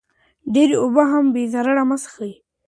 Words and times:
ډېرې 0.53 0.75
اوبه 0.83 1.03
هم 1.11 1.25
بې 1.33 1.43
ضرورته 1.53 1.83
مه 1.89 1.97
څښئ. 2.03 2.33